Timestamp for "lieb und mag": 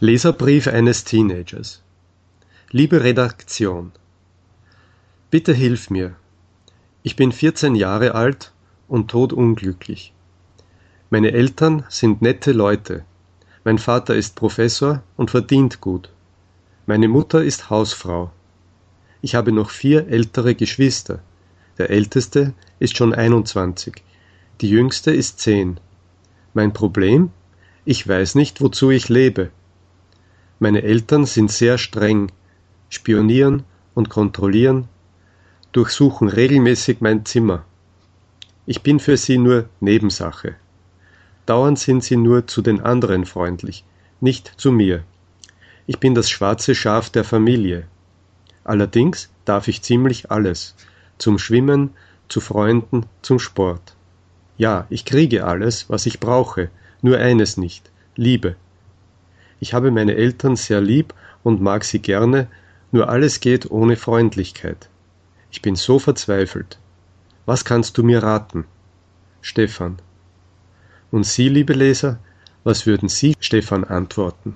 60.80-61.84